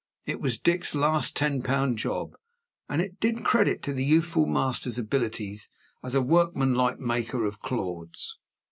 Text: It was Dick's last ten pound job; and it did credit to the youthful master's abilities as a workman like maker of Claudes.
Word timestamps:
It 0.25 0.41
was 0.41 0.57
Dick's 0.57 0.95
last 0.95 1.35
ten 1.35 1.61
pound 1.61 1.99
job; 1.99 2.33
and 2.89 3.03
it 3.03 3.19
did 3.19 3.45
credit 3.45 3.83
to 3.83 3.93
the 3.93 4.03
youthful 4.03 4.47
master's 4.47 4.97
abilities 4.97 5.69
as 6.01 6.15
a 6.15 6.23
workman 6.23 6.73
like 6.73 6.97
maker 6.99 7.45
of 7.45 7.59
Claudes. 7.59 8.39